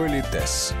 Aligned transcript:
Политес. 0.00 0.72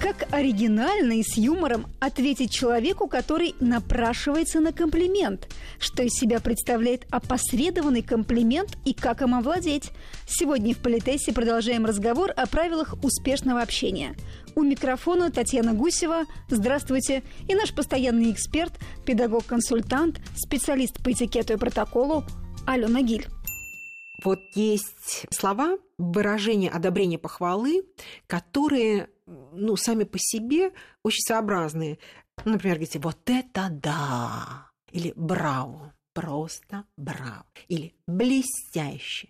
Как 0.00 0.32
оригинально 0.32 1.20
и 1.20 1.22
с 1.22 1.36
юмором 1.36 1.84
ответить 2.00 2.50
человеку, 2.50 3.06
который 3.06 3.54
напрашивается 3.60 4.60
на 4.60 4.72
комплимент? 4.72 5.46
Что 5.78 6.02
из 6.02 6.14
себя 6.14 6.40
представляет 6.40 7.04
опосредованный 7.10 8.00
комплимент 8.00 8.78
и 8.86 8.94
как 8.94 9.20
им 9.20 9.34
овладеть? 9.34 9.90
Сегодня 10.26 10.74
в 10.74 10.78
Политесе 10.78 11.34
продолжаем 11.34 11.84
разговор 11.84 12.32
о 12.34 12.46
правилах 12.46 12.94
успешного 13.02 13.60
общения. 13.60 14.14
У 14.54 14.62
микрофона 14.62 15.30
Татьяна 15.30 15.74
Гусева. 15.74 16.24
Здравствуйте. 16.48 17.24
И 17.46 17.54
наш 17.54 17.74
постоянный 17.74 18.32
эксперт, 18.32 18.72
педагог-консультант, 19.04 20.18
специалист 20.34 21.04
по 21.04 21.12
этикету 21.12 21.52
и 21.52 21.56
протоколу 21.58 22.24
Алена 22.66 23.02
Гиль. 23.02 23.26
Вот 24.26 24.40
есть 24.56 25.24
слова, 25.30 25.78
выражения 25.98 26.68
одобрения, 26.68 27.16
похвалы, 27.16 27.86
которые, 28.26 29.08
ну, 29.24 29.76
сами 29.76 30.02
по 30.02 30.18
себе 30.18 30.72
очень 31.04 31.22
сообразные. 31.22 32.00
Например, 32.44 32.74
говорите, 32.74 32.98
вот 32.98 33.20
это 33.26 33.68
да! 33.70 34.72
Или 34.90 35.12
браво! 35.14 35.94
Просто 36.12 36.86
браво! 36.96 37.46
Или 37.68 37.94
блестяще! 38.08 39.28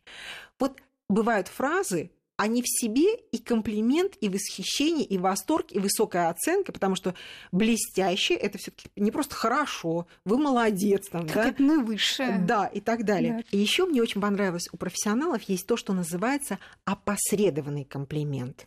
Вот 0.59 0.81
бывают 1.11 1.49
фразы, 1.49 2.11
они 2.37 2.63
в 2.63 2.67
себе 2.69 3.17
и 3.33 3.39
комплимент, 3.39 4.15
и 4.21 4.29
восхищение, 4.29 5.05
и 5.05 5.19
восторг, 5.19 5.67
и 5.71 5.79
высокая 5.79 6.29
оценка, 6.29 6.73
потому 6.73 6.95
что 6.95 7.15
блестящее 7.53 8.39
это 8.39 8.59
все-таки 8.59 8.89
не 8.97 9.11
просто 9.11 9.35
хорошо, 9.35 10.07
вы 10.25 10.39
молодец 10.39 11.09
там, 11.09 11.27
как 11.27 11.35
да? 11.35 11.49
это 11.49 11.63
наивысшее. 11.63 12.39
Да, 12.47 12.67
и 12.67 12.81
так 12.81 13.05
далее. 13.05 13.39
Да. 13.39 13.45
И 13.51 13.59
еще 13.59 13.87
мне 13.87 14.03
очень 14.03 14.21
понравилось 14.21 14.69
у 14.73 14.77
профессионалов 14.77 15.43
есть 15.45 15.67
то, 15.67 15.77
что 15.77 15.93
называется 15.93 16.59
опосредованный 16.85 17.85
комплимент. 17.85 18.67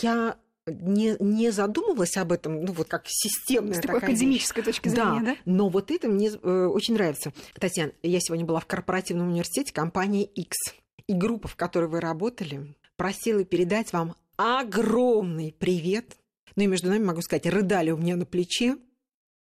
Я 0.00 0.36
не, 0.66 1.16
не 1.18 1.50
задумывалась 1.50 2.16
об 2.16 2.32
этом, 2.32 2.64
ну 2.64 2.72
вот 2.72 2.88
как 2.88 3.04
системная 3.06 3.74
С 3.74 3.80
такой 3.80 4.00
такая 4.00 4.10
вещь. 4.10 4.18
академической 4.18 4.62
точки 4.62 4.88
зрения, 4.88 5.20
да? 5.22 5.36
Но 5.44 5.68
вот 5.68 5.90
это 5.90 6.08
мне 6.08 6.30
э, 6.30 6.66
очень 6.66 6.94
нравится. 6.94 7.32
Татьяна, 7.58 7.92
я 8.02 8.20
сегодня 8.20 8.44
была 8.44 8.60
в 8.60 8.66
корпоративном 8.66 9.28
университете 9.28 9.72
компании 9.72 10.24
X. 10.24 10.74
И 11.06 11.14
группа, 11.14 11.48
в 11.48 11.56
которой 11.56 11.88
вы 11.88 12.00
работали, 12.00 12.74
просила 12.98 13.44
передать 13.44 13.92
вам 13.94 14.16
огромный 14.36 15.54
привет. 15.58 16.18
Ну 16.56 16.64
и 16.64 16.66
между 16.66 16.88
нами 16.88 17.04
могу 17.04 17.22
сказать, 17.22 17.46
рыдали 17.46 17.92
у 17.92 17.96
меня 17.96 18.16
на 18.16 18.26
плече 18.26 18.76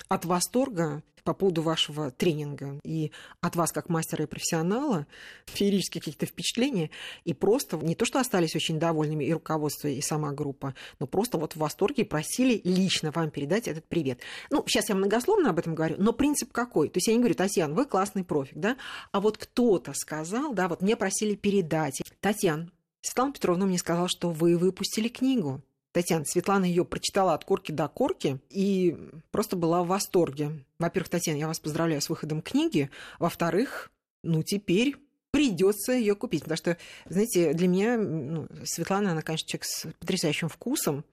от 0.09 0.25
восторга 0.25 1.03
по 1.23 1.33
поводу 1.33 1.61
вашего 1.61 2.11
тренинга 2.11 2.79
и 2.83 3.11
от 3.39 3.55
вас 3.55 3.71
как 3.71 3.89
мастера 3.89 4.23
и 4.23 4.27
профессионала, 4.27 5.07
феерические 5.45 6.01
какие-то 6.01 6.25
впечатления, 6.25 6.89
и 7.23 7.33
просто 7.33 7.77
не 7.77 7.95
то, 7.95 8.05
что 8.05 8.19
остались 8.19 8.55
очень 8.55 8.79
довольными 8.79 9.23
и 9.23 9.31
руководство, 9.31 9.87
и 9.87 10.01
сама 10.01 10.31
группа, 10.31 10.75
но 10.99 11.07
просто 11.07 11.37
вот 11.37 11.53
в 11.53 11.59
восторге 11.59 12.03
просили 12.03 12.59
лично 12.65 13.11
вам 13.11 13.29
передать 13.29 13.67
этот 13.67 13.85
привет. 13.87 14.19
Ну, 14.49 14.65
сейчас 14.67 14.89
я 14.89 14.95
многословно 14.95 15.51
об 15.51 15.59
этом 15.59 15.75
говорю, 15.75 15.95
но 15.97 16.11
принцип 16.11 16.51
какой? 16.51 16.89
То 16.89 16.97
есть 16.97 17.07
я 17.07 17.13
не 17.13 17.19
говорю, 17.19 17.35
Татьяна, 17.35 17.73
вы 17.73 17.85
классный 17.85 18.25
профик, 18.25 18.57
да, 18.57 18.77
а 19.11 19.21
вот 19.21 19.37
кто-то 19.37 19.93
сказал, 19.93 20.53
да, 20.53 20.67
вот 20.67 20.81
мне 20.81 20.97
просили 20.97 21.35
передать. 21.35 22.01
Татьяна, 22.19 22.69
Светлана 23.03 23.33
Петровна 23.33 23.65
мне 23.65 23.77
сказала, 23.77 24.07
что 24.07 24.29
вы 24.31 24.57
выпустили 24.57 25.09
книгу. 25.09 25.61
Татьяна, 25.91 26.25
Светлана 26.25 26.65
ее 26.65 26.85
прочитала 26.85 27.33
от 27.33 27.43
корки 27.43 27.71
до 27.71 27.87
корки 27.87 28.39
и 28.49 28.97
просто 29.29 29.57
была 29.57 29.83
в 29.83 29.87
восторге. 29.87 30.63
Во-первых, 30.79 31.09
Татьяна, 31.09 31.37
я 31.37 31.47
вас 31.47 31.59
поздравляю 31.59 32.01
с 32.01 32.09
выходом 32.09 32.41
книги. 32.41 32.89
Во-вторых, 33.19 33.91
ну 34.23 34.41
теперь 34.41 34.95
придется 35.31 35.91
ее 35.91 36.15
купить. 36.15 36.43
Потому 36.43 36.57
что, 36.57 36.77
знаете, 37.05 37.53
для 37.53 37.67
меня 37.67 37.97
ну, 37.97 38.47
Светлана, 38.63 39.11
она, 39.11 39.21
конечно, 39.21 39.47
человек 39.47 39.65
с 39.65 39.87
потрясающим 39.99 40.47
вкусом. 40.47 41.03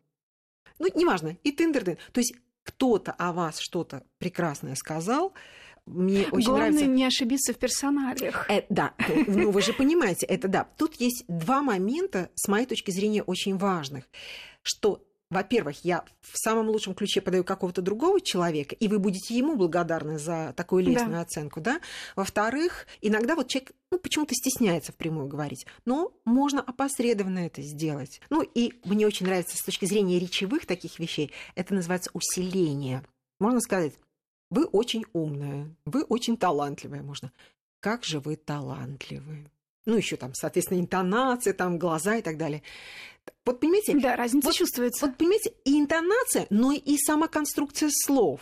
Ну, 0.79 0.89
неважно, 0.95 1.37
и 1.43 1.51
тындер 1.51 1.85
То 2.13 2.21
есть 2.21 2.35
кто-то 2.63 3.13
о 3.13 3.33
вас 3.33 3.59
что-то 3.59 4.05
прекрасное 4.19 4.77
сказал, 4.77 5.35
мне 5.91 6.27
очень 6.31 6.47
Главное 6.47 6.71
нравится. 6.71 6.87
не 6.87 7.05
ошибиться 7.05 7.53
в 7.53 7.59
персоналиях. 7.59 8.47
Э, 8.51 8.63
да, 8.69 8.95
ну 9.27 9.51
вы 9.51 9.63
же 9.63 9.73
понимаете, 9.73 10.27
это 10.27 10.49
да. 10.49 10.69
Тут 10.77 10.97
есть 11.01 11.25
два 11.29 11.63
момента, 11.63 12.31
с 12.35 12.49
моей 12.49 12.67
точки 12.67 12.91
зрения, 12.91 13.23
очень 13.23 13.57
важных. 13.57 14.05
Что, 14.63 15.03
во-первых, 15.31 15.85
я 15.85 16.05
в 16.21 16.37
самом 16.37 16.69
лучшем 16.69 16.95
ключе 16.95 17.21
подаю 17.21 17.45
какого-то 17.45 17.83
другого 17.83 18.21
человека, 18.21 18.75
и 18.75 18.89
вы 18.89 18.99
будете 18.99 19.35
ему 19.37 19.57
благодарны 19.57 20.19
за 20.19 20.53
такую 20.57 20.83
лестную 20.85 21.13
Да. 21.13 21.21
оценку, 21.23 21.61
да? 21.61 21.81
Во-вторых, 22.17 22.87
иногда 23.01 23.35
вот 23.37 23.49
человек 23.49 23.73
ну, 23.91 23.99
почему-то 23.99 24.35
стесняется 24.35 24.93
впрямую 24.93 25.29
говорить, 25.29 25.67
но 25.85 26.13
можно 26.25 26.61
опосредованно 26.61 27.41
это 27.41 27.63
сделать. 27.63 28.21
Ну, 28.31 28.43
и 28.43 28.73
мне 28.85 29.07
очень 29.07 29.27
нравится 29.27 29.57
с 29.57 29.63
точки 29.63 29.85
зрения 29.87 30.19
речевых 30.19 30.67
таких 30.67 30.99
вещей, 30.99 31.33
это 31.55 31.75
называется 31.75 32.11
усиление. 32.13 33.03
Можно 33.39 33.61
сказать, 33.61 33.95
вы 34.51 34.65
очень 34.65 35.05
умная, 35.13 35.75
вы 35.85 36.03
очень 36.03 36.37
талантливая, 36.37 37.03
можно. 37.03 37.33
Как 37.81 38.05
же 38.05 38.21
вы 38.21 38.37
талантливы. 38.37 39.49
Ну, 39.87 39.97
еще 39.97 40.17
там, 40.17 40.35
соответственно, 40.35 40.79
интонация, 40.81 41.55
там, 41.55 41.79
глаза 41.79 42.17
и 42.17 42.23
так 42.23 42.37
далее. 42.37 42.63
Вот 43.47 43.61
понимаете, 43.61 43.99
Да, 43.99 44.17
разница 44.17 44.49
вот- 44.49 44.55
чувствуется. 44.57 45.07
вот 45.07 45.17
понимаете, 45.17 45.55
и 45.65 45.79
интонация, 45.81 46.47
но 46.51 46.73
и 46.73 46.97
сама 46.99 47.29
конструкция 47.29 47.89
слов. 48.05 48.41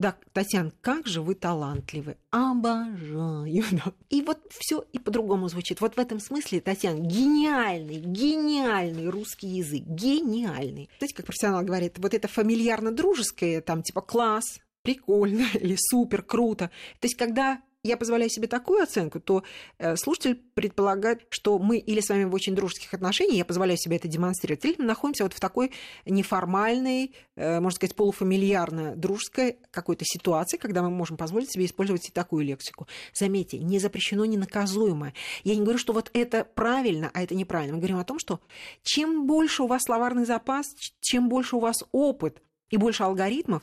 Да, 0.00 0.16
Татьяна, 0.32 0.72
как 0.80 1.06
же 1.08 1.22
вы 1.22 1.34
талантливы. 1.34 2.16
Обожаю. 2.30 3.64
да. 3.72 3.92
И 4.10 4.22
вот 4.22 4.38
все 4.50 4.84
и 4.92 4.98
по-другому 5.00 5.48
звучит. 5.48 5.80
Вот 5.80 5.96
в 5.96 5.98
этом 5.98 6.20
смысле, 6.20 6.60
Татьяна, 6.60 6.98
гениальный, 7.00 7.96
гениальный 7.98 9.08
русский 9.08 9.48
язык. 9.48 9.82
Гениальный. 9.86 10.88
Знаете, 10.98 11.14
как 11.16 11.26
профессионал 11.26 11.64
говорит, 11.64 11.98
вот 11.98 12.14
это 12.14 12.28
фамильярно-дружеское, 12.28 13.60
там 13.60 13.82
типа 13.82 14.00
класс, 14.02 14.60
прикольно 14.82 15.46
или 15.54 15.76
супер, 15.78 16.22
круто. 16.22 16.70
То 17.00 17.06
есть, 17.06 17.16
когда 17.16 17.60
я 17.84 17.96
позволяю 17.96 18.28
себе 18.28 18.48
такую 18.48 18.82
оценку, 18.82 19.20
то 19.20 19.44
э, 19.78 19.96
слушатель 19.96 20.34
предполагает, 20.54 21.26
что 21.30 21.58
мы 21.58 21.78
или 21.78 22.00
с 22.00 22.08
вами 22.08 22.24
в 22.24 22.34
очень 22.34 22.54
дружеских 22.54 22.92
отношениях, 22.92 23.36
я 23.36 23.44
позволяю 23.44 23.78
себе 23.78 23.96
это 23.96 24.08
демонстрировать, 24.08 24.64
или 24.64 24.74
мы 24.78 24.84
находимся 24.84 25.22
вот 25.22 25.32
в 25.32 25.40
такой 25.40 25.72
неформальной, 26.04 27.14
э, 27.36 27.60
можно 27.60 27.76
сказать, 27.76 27.94
полуфамильярно 27.94 28.96
дружеской 28.96 29.58
какой-то 29.70 30.04
ситуации, 30.04 30.56
когда 30.56 30.82
мы 30.82 30.90
можем 30.90 31.16
позволить 31.16 31.52
себе 31.52 31.66
использовать 31.66 32.08
и 32.08 32.12
такую 32.12 32.44
лексику. 32.44 32.88
Заметьте, 33.14 33.58
не 33.58 33.78
запрещено, 33.78 34.24
не 34.24 34.36
наказуемо. 34.36 35.12
Я 35.44 35.54
не 35.54 35.62
говорю, 35.62 35.78
что 35.78 35.92
вот 35.92 36.10
это 36.14 36.44
правильно, 36.44 37.10
а 37.14 37.22
это 37.22 37.36
неправильно. 37.36 37.74
Мы 37.74 37.80
говорим 37.80 37.98
о 37.98 38.04
том, 38.04 38.18
что 38.18 38.40
чем 38.82 39.26
больше 39.26 39.62
у 39.62 39.66
вас 39.68 39.84
словарный 39.84 40.24
запас, 40.24 40.66
чем 41.00 41.28
больше 41.28 41.56
у 41.56 41.60
вас 41.60 41.84
опыт 41.92 42.42
и 42.70 42.76
больше 42.76 43.04
алгоритмов, 43.04 43.62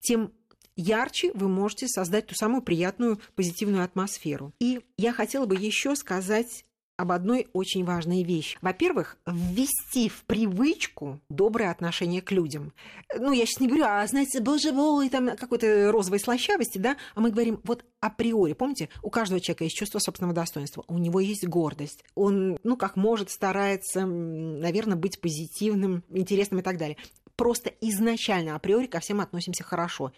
тем 0.00 0.32
ярче 0.76 1.32
вы 1.34 1.48
можете 1.48 1.88
создать 1.88 2.26
ту 2.26 2.34
самую 2.34 2.62
приятную 2.62 3.20
позитивную 3.34 3.84
атмосферу. 3.84 4.52
И 4.60 4.80
я 4.96 5.12
хотела 5.12 5.46
бы 5.46 5.56
еще 5.56 5.96
сказать 5.96 6.64
об 6.96 7.10
одной 7.10 7.48
очень 7.52 7.84
важной 7.84 8.22
вещи. 8.22 8.58
Во-первых, 8.60 9.16
ввести 9.26 10.08
в 10.08 10.24
привычку 10.24 11.20
доброе 11.28 11.70
отношение 11.70 12.22
к 12.22 12.30
людям. 12.30 12.72
Ну, 13.18 13.32
я 13.32 13.46
сейчас 13.46 13.60
не 13.60 13.66
говорю, 13.66 13.84
а, 13.86 14.06
знаете, 14.06 14.40
боже 14.40 14.72
мой, 14.72 15.08
там 15.08 15.36
какой-то 15.36 15.90
розовой 15.90 16.20
слащавости, 16.20 16.78
да, 16.78 16.96
а 17.14 17.20
мы 17.20 17.30
говорим 17.30 17.60
вот 17.64 17.84
априори. 18.00 18.52
Помните, 18.52 18.88
у 19.02 19.10
каждого 19.10 19.40
человека 19.40 19.64
есть 19.64 19.76
чувство 19.76 19.98
собственного 19.98 20.34
достоинства, 20.34 20.84
у 20.86 20.98
него 20.98 21.20
есть 21.20 21.46
гордость. 21.46 22.04
Он, 22.14 22.58
ну, 22.62 22.76
как 22.76 22.96
может, 22.96 23.30
старается, 23.30 24.06
наверное, 24.06 24.96
быть 24.96 25.20
позитивным, 25.20 26.04
интересным 26.10 26.60
и 26.60 26.62
так 26.62 26.78
далее. 26.78 26.96
Просто 27.36 27.72
изначально 27.80 28.54
априори 28.54 28.86
ко 28.86 29.00
всем 29.00 29.20
относимся 29.20 29.64
хорошо 29.64 30.12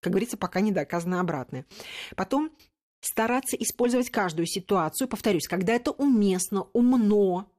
как 0.00 0.12
говорится, 0.12 0.36
пока 0.36 0.60
не 0.60 0.72
доказано 0.72 1.20
обратное. 1.20 1.66
Потом 2.16 2.50
стараться 3.00 3.56
использовать 3.56 4.10
каждую 4.10 4.46
ситуацию, 4.46 5.08
повторюсь, 5.08 5.46
когда 5.46 5.72
это 5.72 5.90
уместно, 5.90 6.66
умно, 6.72 7.50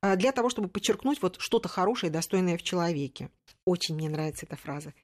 а, 0.00 0.16
для 0.16 0.32
того, 0.32 0.50
чтобы 0.50 0.68
подчеркнуть 0.68 1.22
вот 1.22 1.36
что-то 1.38 1.68
хорошее 1.68 2.10
и 2.10 2.12
достойное 2.12 2.56
в 2.56 2.62
человеке. 2.62 3.30
Очень 3.64 3.96
мне 3.96 4.08
нравится 4.08 4.46
эта 4.46 4.56
фраза. 4.56 4.94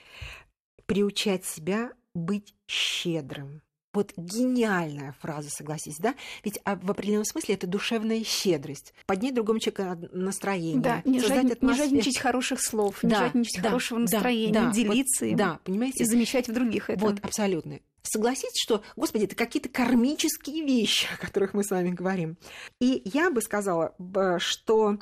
Приучать 0.87 1.44
себя 1.44 1.93
быть 2.14 2.55
щедрым. 2.66 3.62
Вот 3.94 4.12
гениальная 4.17 5.14
фраза, 5.20 5.49
согласись, 5.50 5.96
да? 5.99 6.14
Ведь 6.44 6.58
а, 6.64 6.76
в 6.76 6.91
определенном 6.91 7.25
смысле 7.25 7.55
это 7.55 7.67
душевная 7.67 8.23
щедрость. 8.25 8.93
Поднять 9.06 9.35
другому 9.35 9.61
человеку 9.61 10.08
настроение. 10.12 10.82
Да, 10.82 11.02
не, 11.05 11.20
жадни- 11.20 11.56
не 11.61 11.75
жадничать 11.75 12.19
хороших 12.19 12.61
слов, 12.61 13.02
не 13.02 13.11
Да, 13.11 13.20
жадничать 13.20 13.62
да, 13.62 13.69
хорошего 13.70 14.00
настроения, 14.00 14.52
да, 14.52 14.70
делиться 14.73 15.25
вот, 15.25 15.31
им 15.31 15.37
Да, 15.37 15.61
понимаете? 15.64 16.02
и 16.02 16.06
замечать 16.06 16.49
в 16.49 16.52
других 16.52 16.91
это. 16.91 17.00
Вот, 17.00 17.20
абсолютно. 17.23 17.79
Согласитесь, 18.02 18.61
что, 18.62 18.82
господи, 18.96 19.25
это 19.25 19.35
какие-то 19.35 19.70
кармические 19.70 20.62
вещи, 20.64 21.06
о 21.14 21.17
которых 21.17 21.55
мы 21.55 21.64
с 21.64 21.70
вами 21.70 21.90
говорим. 21.90 22.37
И 22.79 23.00
я 23.06 23.31
бы 23.31 23.40
сказала, 23.40 23.94
что 24.38 24.99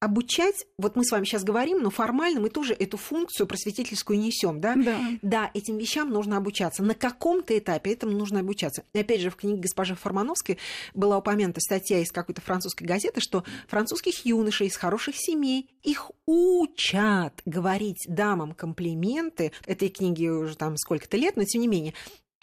обучать, 0.00 0.66
вот 0.78 0.96
мы 0.96 1.04
с 1.04 1.10
вами 1.10 1.24
сейчас 1.24 1.44
говорим, 1.44 1.82
но 1.82 1.90
формально 1.90 2.40
мы 2.40 2.50
тоже 2.50 2.74
эту 2.74 2.96
функцию 2.96 3.46
просветительскую 3.46 4.18
несем, 4.18 4.60
да? 4.60 4.74
Да. 4.76 5.00
Да, 5.22 5.50
этим 5.54 5.78
вещам 5.78 6.10
нужно 6.10 6.36
обучаться. 6.36 6.82
На 6.82 6.94
каком-то 6.94 7.56
этапе 7.56 7.92
этому 7.92 8.12
нужно 8.12 8.40
обучаться. 8.40 8.84
И 8.92 8.98
опять 8.98 9.20
же, 9.20 9.30
в 9.30 9.36
книге 9.36 9.60
госпожи 9.60 9.94
Формановской 9.94 10.58
была 10.94 11.18
упомянута 11.18 11.60
статья 11.60 12.00
из 12.00 12.12
какой-то 12.12 12.40
французской 12.40 12.84
газеты, 12.84 13.20
что 13.20 13.44
французских 13.68 14.24
юношей 14.24 14.66
из 14.68 14.76
хороших 14.76 15.16
семей 15.16 15.68
их 15.82 16.10
учат 16.26 17.40
говорить 17.46 18.04
дамам 18.08 18.52
комплименты. 18.52 19.52
Этой 19.66 19.88
книге 19.88 20.30
уже 20.30 20.56
там 20.56 20.76
сколько-то 20.76 21.16
лет, 21.16 21.36
но 21.36 21.44
тем 21.44 21.62
не 21.62 21.68
менее. 21.68 21.94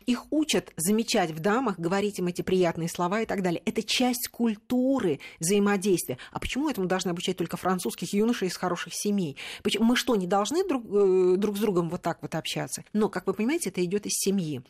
Их 0.05 0.25
учат 0.31 0.73
замечать 0.77 1.31
в 1.31 1.39
дамах, 1.39 1.79
говорить 1.79 2.19
им 2.19 2.27
эти 2.27 2.41
приятные 2.41 2.89
слова 2.89 3.21
и 3.21 3.25
так 3.25 3.41
далее. 3.41 3.61
Это 3.65 3.83
часть 3.83 4.27
культуры 4.29 5.19
взаимодействия. 5.39 6.17
А 6.31 6.39
почему 6.39 6.69
этому 6.69 6.87
должны 6.87 7.09
обучать 7.09 7.37
только 7.37 7.57
французских 7.57 8.13
юношей 8.13 8.47
из 8.47 8.57
хороших 8.57 8.93
семей? 8.93 9.37
Мы 9.79 9.95
что, 9.95 10.15
не 10.15 10.27
должны 10.27 10.67
друг, 10.67 10.85
э, 10.85 11.35
друг 11.37 11.57
с 11.57 11.59
другом 11.59 11.89
вот 11.89 12.01
так 12.01 12.21
вот 12.21 12.35
общаться? 12.35 12.83
Но, 12.93 13.09
как 13.09 13.27
вы 13.27 13.33
понимаете, 13.33 13.69
это 13.69 13.83
идет 13.83 14.05
из 14.05 14.13
семьи. 14.13 14.61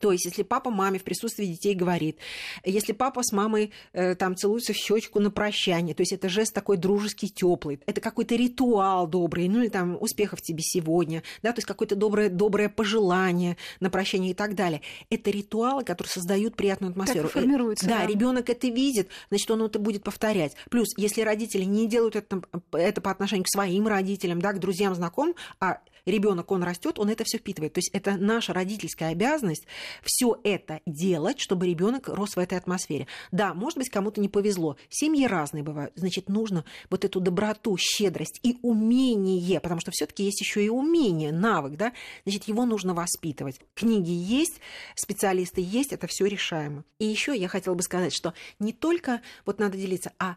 То 0.00 0.12
есть, 0.12 0.24
если 0.24 0.42
папа 0.42 0.70
маме 0.70 0.98
в 0.98 1.04
присутствии 1.04 1.46
детей 1.46 1.74
говорит, 1.74 2.18
если 2.64 2.92
папа 2.92 3.22
с 3.22 3.32
мамой 3.32 3.72
э, 3.92 4.14
там 4.14 4.36
целуются 4.36 4.72
в 4.72 4.76
щечку 4.76 5.20
на 5.20 5.30
прощание, 5.30 5.94
то 5.94 6.02
есть 6.02 6.12
это 6.12 6.28
жест 6.28 6.54
такой 6.54 6.76
дружеский, 6.76 7.28
теплый, 7.28 7.80
это 7.86 8.00
какой-то 8.00 8.34
ритуал 8.34 9.06
добрый, 9.06 9.48
ну 9.48 9.60
или 9.60 9.68
там 9.68 9.96
успехов 10.00 10.42
тебе 10.42 10.62
сегодня, 10.62 11.22
да, 11.42 11.52
то 11.52 11.58
есть 11.58 11.66
какое-то 11.66 11.96
доброе, 11.96 12.28
доброе 12.28 12.68
пожелание 12.68 13.56
на 13.80 13.90
прощание 13.90 14.32
и 14.32 14.34
так 14.34 14.54
далее. 14.54 14.82
Это 15.10 15.30
ритуалы, 15.30 15.84
которые 15.84 16.10
создают 16.10 16.56
приятную 16.56 16.90
атмосферу. 16.90 17.28
Так 17.28 17.32
формируется. 17.32 17.86
Да, 17.86 18.00
да. 18.00 18.06
ребенок 18.06 18.50
это 18.50 18.68
видит, 18.68 19.08
значит, 19.28 19.50
он 19.50 19.62
это 19.62 19.78
будет 19.78 20.02
повторять. 20.02 20.54
Плюс, 20.70 20.88
если 20.96 21.22
родители 21.22 21.64
не 21.64 21.88
делают 21.88 22.16
это, 22.16 22.42
это 22.72 23.00
по 23.00 23.10
отношению 23.10 23.44
к 23.44 23.48
своим 23.48 23.86
родителям, 23.86 24.40
да, 24.40 24.52
к 24.52 24.60
друзьям, 24.60 24.94
знакомым, 24.94 25.34
а 25.60 25.78
ребенок, 26.06 26.50
он 26.50 26.62
растет, 26.62 26.98
он 26.98 27.08
это 27.08 27.24
все 27.24 27.38
впитывает. 27.38 27.72
То 27.74 27.78
есть 27.78 27.90
это 27.92 28.16
наша 28.16 28.52
родительская 28.52 29.10
обязанность 29.10 29.66
все 30.02 30.38
это 30.44 30.80
делать, 30.86 31.40
чтобы 31.40 31.66
ребенок 31.66 32.08
рос 32.08 32.36
в 32.36 32.38
этой 32.38 32.58
атмосфере. 32.58 33.06
Да, 33.30 33.54
может 33.54 33.78
быть, 33.78 33.90
кому-то 33.90 34.20
не 34.20 34.28
повезло. 34.28 34.76
Семьи 34.88 35.26
разные 35.26 35.62
бывают. 35.62 35.92
Значит, 35.96 36.28
нужно 36.28 36.64
вот 36.90 37.04
эту 37.04 37.20
доброту, 37.20 37.76
щедрость 37.78 38.40
и 38.42 38.58
умение, 38.62 39.60
потому 39.60 39.80
что 39.80 39.90
все-таки 39.90 40.24
есть 40.24 40.40
еще 40.40 40.64
и 40.64 40.68
умение, 40.68 41.32
навык, 41.32 41.76
да, 41.76 41.92
значит, 42.24 42.44
его 42.44 42.64
нужно 42.64 42.94
воспитывать. 42.94 43.60
Книги 43.74 44.10
есть, 44.10 44.60
специалисты 44.94 45.60
есть, 45.60 45.92
это 45.92 46.06
все 46.06 46.26
решаемо. 46.26 46.84
И 46.98 47.06
еще 47.06 47.36
я 47.36 47.48
хотела 47.48 47.74
бы 47.74 47.82
сказать, 47.82 48.14
что 48.14 48.34
не 48.58 48.72
только 48.72 49.20
вот 49.44 49.58
надо 49.58 49.76
делиться, 49.76 50.12
а 50.18 50.36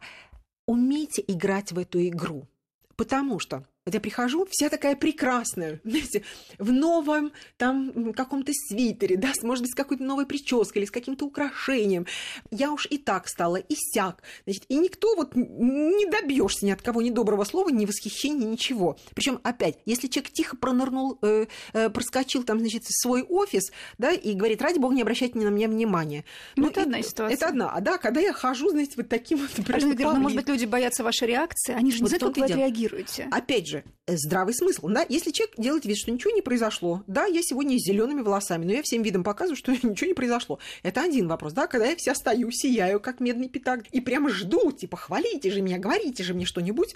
умейте 0.66 1.24
играть 1.28 1.72
в 1.72 1.80
эту 1.80 2.06
игру. 2.08 2.48
Потому 2.96 3.40
что 3.40 3.66
вот 3.86 3.94
я 3.94 4.00
прихожу, 4.00 4.48
вся 4.50 4.70
такая 4.70 4.96
прекрасная, 4.96 5.80
знаете, 5.84 6.24
в 6.58 6.72
новом 6.72 7.32
там 7.58 8.14
каком-то 8.14 8.52
свитере, 8.52 9.16
да, 9.16 9.32
может 9.44 9.62
быть, 9.62 9.74
с 9.74 9.76
какой-то 9.76 10.04
новой 10.04 10.26
прической 10.26 10.82
или 10.82 10.88
с 10.88 10.92
каким-то 10.92 11.26
украшением. 11.26 12.08
Я 12.50 12.72
уж 12.72 12.88
и 12.90 12.98
так 12.98 13.28
стала, 13.28 13.58
и 13.58 13.76
сяк. 13.76 14.24
Значит, 14.46 14.64
и 14.70 14.78
никто 14.78 15.16
вот 15.16 15.36
не 15.36 16.10
добьешься 16.10 16.66
ни 16.66 16.72
от 16.72 16.82
кого 16.82 17.04
ни 17.04 17.12
доброго 17.12 17.44
слова, 17.44 17.70
ни 17.70 17.86
восхищения, 17.86 18.48
ничего. 18.48 18.98
Причем 19.14 19.40
опять, 19.44 19.78
если 19.86 20.08
человек 20.08 20.32
тихо 20.32 20.58
пронырнул, 20.58 21.20
э, 21.22 21.46
э, 21.74 21.90
проскочил 21.90 22.44
там, 22.44 22.60
значит, 22.60 22.86
в 22.86 23.02
свой 23.04 23.22
офис, 23.22 23.72
да, 24.00 24.12
и 24.12 24.34
говорит, 24.34 24.64
ради 24.64 24.80
бога, 24.80 24.96
не 24.96 25.04
обращайте 25.04 25.38
на 25.38 25.50
меня 25.50 25.68
внимания. 25.68 26.26
Ну, 26.56 26.64
ну 26.64 26.70
это 26.72 26.82
одна 26.82 27.04
ситуация. 27.04 27.36
Это 27.36 27.48
одна. 27.50 27.70
А 27.70 27.82
да, 27.82 28.00
когда 28.00 28.20
я 28.20 28.34
хожу, 28.34 28.70
знаете, 28.70 28.94
вот 28.98 29.10
таким 29.10 29.38
вот... 29.38 29.56
Например, 29.60 30.14
ну, 30.14 30.22
может 30.22 30.38
быть, 30.38 30.48
люди 30.48 30.66
боятся 30.66 31.04
вашей 31.04 31.28
реакции, 31.28 31.76
они 31.76 31.92
же 31.92 31.98
не 31.98 32.04
вот 32.04 32.10
знают, 32.10 32.24
как 32.24 32.38
вы 32.38 32.46
отреагируете. 32.46 33.28
Опять 33.30 33.68
же, 33.68 33.75
же, 33.76 33.84
э, 34.08 34.16
здравый 34.18 34.54
смысл. 34.54 34.88
Да? 34.88 35.06
Если 35.10 35.32
человек 35.32 35.56
делает 35.58 35.86
вид, 35.86 35.98
что 35.98 36.12
ничего 36.12 36.34
не 36.34 36.42
произошло, 36.42 37.04
да, 37.08 37.26
я 37.26 37.42
сегодня 37.42 37.78
с 37.78 37.84
зелеными 37.84 38.22
волосами, 38.22 38.66
но 38.66 38.72
я 38.72 38.82
всем 38.84 39.02
видом 39.02 39.24
показываю, 39.24 39.58
что 39.58 39.72
ничего 39.88 40.08
не 40.08 40.14
произошло. 40.14 40.60
Это 40.84 41.02
один 41.02 41.28
вопрос, 41.28 41.54
да, 41.54 41.68
когда 41.68 41.88
я 41.88 41.96
вся 41.96 42.16
стою, 42.16 42.52
сияю, 42.52 43.00
как 43.00 43.20
медный 43.20 43.50
пятак, 43.50 43.88
и 43.88 44.02
прямо 44.02 44.30
жду, 44.30 44.72
типа, 44.72 44.98
хвалите 44.98 45.52
же 45.52 45.62
меня, 45.62 45.78
говорите 45.78 46.24
же 46.24 46.34
мне 46.34 46.46
что-нибудь. 46.46 46.96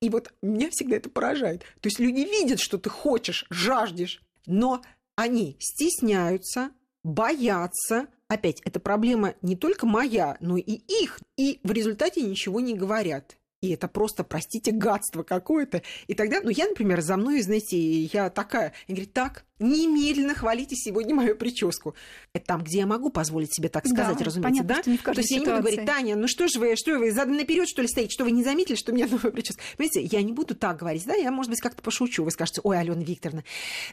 И 0.00 0.08
вот 0.08 0.32
меня 0.42 0.68
всегда 0.70 0.96
это 0.96 1.10
поражает. 1.10 1.60
То 1.80 1.88
есть 1.88 2.00
люди 2.00 2.20
видят, 2.20 2.60
что 2.60 2.78
ты 2.78 2.90
хочешь, 2.90 3.46
жаждешь, 3.50 4.20
но 4.46 4.82
они 5.16 5.56
стесняются, 5.60 6.70
боятся. 7.04 8.08
Опять, 8.28 8.60
это 8.64 8.80
проблема 8.80 9.34
не 9.42 9.56
только 9.56 9.86
моя, 9.86 10.36
но 10.40 10.56
и 10.56 10.72
их. 11.02 11.20
И 11.36 11.60
в 11.62 11.70
результате 11.70 12.22
ничего 12.22 12.60
не 12.60 12.74
говорят 12.74 13.36
и 13.62 13.70
это 13.70 13.86
просто, 13.86 14.24
простите, 14.24 14.72
гадство 14.72 15.22
какое-то. 15.22 15.82
И 16.08 16.14
тогда, 16.14 16.40
ну, 16.42 16.50
я, 16.50 16.66
например, 16.66 17.00
за 17.00 17.16
мной, 17.16 17.40
знаете, 17.42 17.78
я 17.78 18.28
такая, 18.28 18.74
я 18.88 18.94
говорю, 18.94 19.10
так, 19.12 19.44
немедленно 19.60 20.34
хвалите 20.34 20.74
сегодня 20.74 21.14
мою 21.14 21.36
прическу. 21.36 21.94
Это 22.34 22.44
там, 22.44 22.64
где 22.64 22.78
я 22.78 22.86
могу 22.86 23.10
позволить 23.10 23.54
себе 23.54 23.68
так 23.68 23.86
сказать, 23.86 24.18
да, 24.18 24.24
разумеется, 24.24 24.64
понятно, 24.64 24.74
да? 24.74 24.80
Что 24.82 24.90
не 24.90 24.98
в 24.98 25.02
То 25.02 25.10
есть 25.12 25.28
ситуации. 25.28 25.34
я 25.34 25.38
не 25.38 25.46
буду 25.46 25.62
говорить, 25.62 25.86
Таня, 25.86 26.16
ну 26.16 26.26
что 26.26 26.48
же 26.48 26.58
вы, 26.58 26.74
что 26.76 26.98
вы, 26.98 27.12
задом 27.12 27.36
наперед 27.36 27.68
что 27.68 27.82
ли 27.82 27.88
стоите, 27.88 28.10
что 28.10 28.24
вы 28.24 28.32
не 28.32 28.42
заметили, 28.42 28.74
что 28.74 28.90
у 28.90 28.94
меня 28.96 29.06
новая 29.06 29.30
прическа? 29.30 29.62
Понимаете, 29.76 30.02
я 30.02 30.22
не 30.22 30.32
буду 30.32 30.56
так 30.56 30.78
говорить, 30.78 31.04
да, 31.06 31.14
я, 31.14 31.30
может 31.30 31.50
быть, 31.50 31.60
как-то 31.60 31.82
пошучу, 31.82 32.24
вы 32.24 32.32
скажете, 32.32 32.60
ой, 32.64 32.80
Алена 32.80 33.02
Викторовна, 33.02 33.44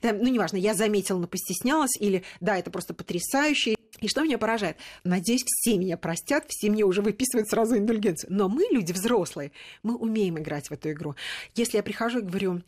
да, 0.02 0.14
ну, 0.14 0.28
неважно, 0.28 0.58
я 0.58 0.74
заметила, 0.74 1.20
но 1.20 1.28
постеснялась, 1.28 1.96
или, 2.00 2.24
да, 2.40 2.58
это 2.58 2.72
просто 2.72 2.96
потрясающе, 2.96 3.76
и 4.02 4.08
что 4.08 4.24
меня 4.24 4.38
поражает? 4.38 4.78
Надеюсь, 5.04 5.44
все 5.46 5.78
меня 5.78 5.98
простят, 5.98 6.46
все 6.48 6.70
мне 6.70 6.84
уже 6.84 7.02
выписывают 7.02 7.50
сразу 7.50 7.78
индульгенцию. 7.78 8.34
Но 8.34 8.50
мы, 8.50 8.66
люди 8.72 8.92
взрослые, 8.92 9.52
мы 9.84 9.96
умеем 9.96 10.38
играть 10.38 10.70
в 10.70 10.74
эту 10.74 10.92
игру. 10.92 11.16
Если 11.56 11.78
я 11.78 11.84
прихожу 11.84 12.20
и 12.20 12.24
говорю, 12.24 12.62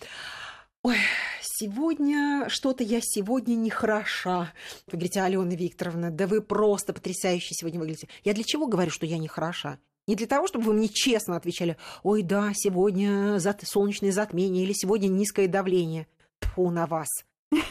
ой, 0.84 0.98
сегодня 1.42 2.46
что-то 2.50 2.84
я 2.84 3.00
сегодня 3.02 3.56
не 3.56 3.70
хороша. 3.70 4.52
Вы 4.88 4.94
говорите, 4.94 5.22
Алена 5.22 5.56
Викторовна, 5.56 6.12
да 6.12 6.28
вы 6.28 6.42
просто 6.42 6.94
потрясающе 6.94 7.54
сегодня 7.54 7.80
выглядите. 7.80 8.08
Я 8.24 8.34
для 8.34 8.44
чего 8.44 8.68
говорю, 8.68 8.92
что 8.92 9.06
я 9.06 9.18
не 9.18 9.28
хороша? 9.28 9.80
Не 10.08 10.16
для 10.16 10.28
того, 10.28 10.48
чтобы 10.48 10.66
вы 10.66 10.74
мне 10.74 10.90
честно 10.90 11.38
отвечали, 11.38 11.78
ой, 12.04 12.24
да, 12.24 12.52
сегодня 12.56 13.40
солнечное 13.64 14.12
затмение 14.12 14.64
или 14.64 14.74
сегодня 14.74 15.08
низкое 15.08 15.48
давление. 15.48 16.08
Фу 16.42 16.70
на 16.72 16.88
вас 16.88 17.08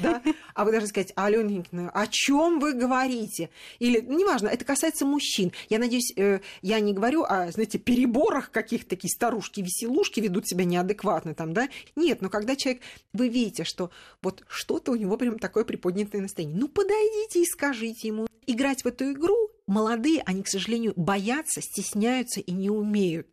да? 0.00 0.22
А 0.54 0.64
вы 0.64 0.72
должны 0.72 0.88
сказать, 0.88 1.12
Алена 1.16 1.48
Никитовна, 1.48 1.90
о 1.90 2.06
чем 2.06 2.60
вы 2.60 2.72
говорите? 2.72 3.50
Или, 3.78 4.00
ну, 4.00 4.18
неважно, 4.18 4.48
это 4.48 4.64
касается 4.64 5.06
мужчин. 5.06 5.52
Я 5.68 5.78
надеюсь, 5.78 6.12
э, 6.16 6.40
я 6.62 6.80
не 6.80 6.92
говорю 6.92 7.24
о, 7.24 7.50
знаете, 7.50 7.78
переборах 7.78 8.50
каких-то 8.50 8.90
такие 8.90 9.10
старушки-веселушки 9.10 10.20
ведут 10.20 10.46
себя 10.46 10.64
неадекватно 10.64 11.34
там, 11.34 11.52
да? 11.52 11.68
Нет, 11.96 12.20
но 12.20 12.28
когда 12.28 12.56
человек, 12.56 12.82
вы 13.12 13.28
видите, 13.28 13.64
что 13.64 13.90
вот 14.22 14.44
что-то 14.48 14.92
у 14.92 14.96
него 14.96 15.16
прям 15.16 15.38
такое 15.38 15.64
приподнятое 15.64 16.20
настроение, 16.20 16.58
ну, 16.58 16.68
подойдите 16.68 17.42
и 17.42 17.46
скажите 17.46 18.08
ему. 18.08 18.26
Играть 18.46 18.82
в 18.82 18.86
эту 18.86 19.12
игру 19.12 19.50
молодые, 19.66 20.22
они, 20.26 20.42
к 20.42 20.48
сожалению, 20.48 20.92
боятся, 20.96 21.62
стесняются 21.62 22.40
и 22.40 22.52
не 22.52 22.70
умеют. 22.70 23.28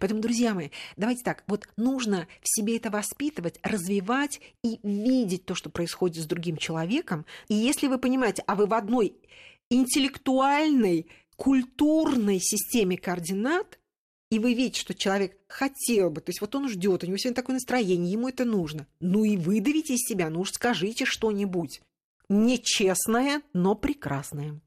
Поэтому, 0.00 0.20
друзья 0.20 0.54
мои, 0.54 0.70
давайте 0.96 1.22
так, 1.24 1.44
вот 1.46 1.68
нужно 1.76 2.26
в 2.42 2.48
себе 2.48 2.76
это 2.76 2.90
воспитывать, 2.90 3.58
развивать 3.62 4.40
и 4.62 4.78
видеть 4.82 5.44
то, 5.44 5.54
что 5.54 5.70
происходит 5.70 6.22
с 6.22 6.26
другим 6.26 6.56
человеком. 6.56 7.26
И 7.48 7.54
если 7.54 7.86
вы 7.86 7.98
понимаете, 7.98 8.42
а 8.46 8.54
вы 8.54 8.66
в 8.66 8.74
одной 8.74 9.14
интеллектуальной, 9.70 11.06
культурной 11.36 12.40
системе 12.40 12.96
координат, 12.96 13.78
и 14.30 14.38
вы 14.38 14.54
видите, 14.54 14.80
что 14.80 14.94
человек 14.94 15.38
хотел 15.48 16.10
бы, 16.10 16.20
то 16.20 16.30
есть 16.30 16.40
вот 16.40 16.54
он 16.54 16.68
ждет, 16.68 17.02
у 17.02 17.06
него 17.06 17.16
сегодня 17.16 17.36
такое 17.36 17.54
настроение, 17.54 18.12
ему 18.12 18.28
это 18.28 18.44
нужно. 18.44 18.86
Ну 19.00 19.24
и 19.24 19.36
выдавите 19.36 19.94
из 19.94 20.00
себя, 20.00 20.28
ну 20.28 20.40
уж 20.40 20.52
скажите 20.52 21.04
что-нибудь. 21.04 21.80
Нечестное, 22.28 23.40
но 23.54 23.74
прекрасное. 23.74 24.60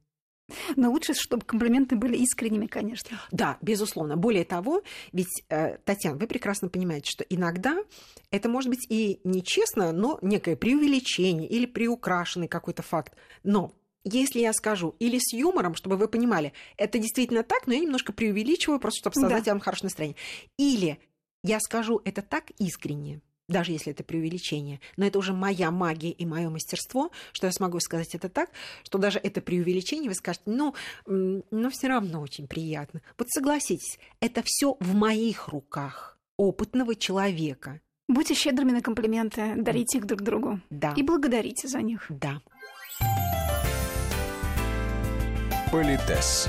Но 0.76 0.90
лучше, 0.90 1.14
чтобы 1.14 1.44
комплименты 1.44 1.96
были 1.96 2.16
искренними, 2.16 2.66
конечно. 2.66 3.20
Да, 3.30 3.58
безусловно. 3.60 4.16
Более 4.16 4.44
того, 4.44 4.82
ведь, 5.12 5.42
э, 5.48 5.78
Татьяна, 5.84 6.16
вы 6.16 6.26
прекрасно 6.26 6.68
понимаете, 6.68 7.10
что 7.10 7.24
иногда 7.24 7.78
это 8.30 8.48
может 8.48 8.70
быть 8.70 8.86
и 8.88 9.20
нечестно, 9.24 9.92
но 9.92 10.18
некое 10.22 10.56
преувеличение 10.56 11.48
или 11.48 11.66
приукрашенный 11.66 12.48
какой-то 12.48 12.82
факт. 12.82 13.14
Но 13.42 13.74
если 14.04 14.40
я 14.40 14.52
скажу, 14.52 14.96
или 14.98 15.18
с 15.18 15.32
юмором, 15.32 15.74
чтобы 15.74 15.96
вы 15.96 16.08
понимали, 16.08 16.52
это 16.76 16.98
действительно 16.98 17.42
так, 17.42 17.66
но 17.66 17.74
я 17.74 17.80
немножко 17.80 18.12
преувеличиваю, 18.12 18.80
просто 18.80 18.98
чтобы 18.98 19.14
создать 19.14 19.44
да. 19.44 19.52
вам 19.52 19.60
хорошее 19.60 19.86
настроение. 19.86 20.16
Или 20.58 20.98
я 21.44 21.60
скажу 21.60 22.00
это 22.04 22.22
так 22.22 22.50
искренне, 22.58 23.20
даже 23.52 23.72
если 23.72 23.92
это 23.92 24.02
преувеличение. 24.02 24.80
Но 24.96 25.06
это 25.06 25.18
уже 25.18 25.32
моя 25.32 25.70
магия 25.70 26.10
и 26.10 26.26
мое 26.26 26.50
мастерство, 26.50 27.10
что 27.32 27.46
я 27.46 27.52
смогу 27.52 27.78
сказать 27.80 28.14
это 28.14 28.28
так, 28.28 28.50
что 28.82 28.98
даже 28.98 29.18
это 29.18 29.40
преувеличение 29.40 30.08
вы 30.08 30.14
скажете, 30.14 30.44
ну, 30.46 30.74
но 31.06 31.70
все 31.70 31.88
равно 31.88 32.20
очень 32.20 32.48
приятно. 32.48 33.00
Вот 33.18 33.28
согласитесь, 33.30 33.98
это 34.20 34.42
все 34.44 34.76
в 34.80 34.94
моих 34.94 35.48
руках 35.48 36.18
опытного 36.36 36.96
человека. 36.96 37.80
Будьте 38.08 38.34
щедрыми 38.34 38.72
на 38.72 38.82
комплименты, 38.82 39.54
дарите 39.56 39.98
их 39.98 40.06
друг 40.06 40.22
другу. 40.22 40.60
Да. 40.70 40.92
И 40.96 41.02
благодарите 41.02 41.68
за 41.68 41.80
них. 41.80 42.06
Да. 42.08 42.42
Политес. 45.70 46.48